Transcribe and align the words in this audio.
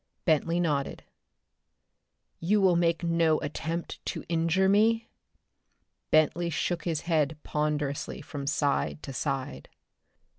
Bentley 0.25 0.59
nodded. 0.59 1.03
"You 2.39 2.59
will 2.59 2.75
make 2.75 3.03
no 3.03 3.39
attempt 3.41 4.03
to 4.07 4.23
injure 4.27 4.67
me?" 4.67 5.09
Bentley 6.09 6.49
shook 6.49 6.85
his 6.85 7.01
head 7.01 7.37
ponderously 7.43 8.19
from 8.19 8.47
side 8.47 9.03
to 9.03 9.13
side. 9.13 9.69